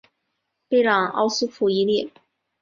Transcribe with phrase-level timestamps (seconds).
[0.67, 2.11] 贝朗奥苏普伊利。